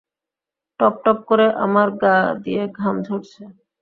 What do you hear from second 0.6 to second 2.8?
টপটপ করে আমার গা দিয়ে